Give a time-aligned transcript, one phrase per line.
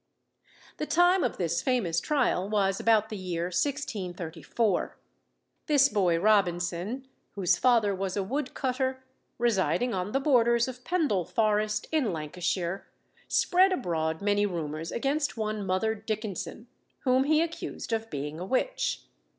[0.77, 4.97] The time of this famous trial was about the year 1634.
[5.67, 9.03] This boy Robinson, whose father was a wood cutter,
[9.37, 12.87] residing on the borders of Pendle Forest, in Lancashire,
[13.27, 16.65] spread abroad many rumours against one Mother Dickenson,
[17.01, 19.03] whom he accused of being a witch.